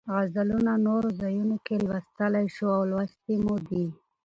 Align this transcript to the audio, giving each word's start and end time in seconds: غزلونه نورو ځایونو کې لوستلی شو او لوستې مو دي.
غزلونه 0.15 0.71
نورو 0.87 1.09
ځایونو 1.21 1.55
کې 1.65 1.75
لوستلی 1.87 2.45
شو 2.55 2.67
او 2.77 2.83
لوستې 2.91 3.35
مو 3.45 3.55
دي. 3.67 3.85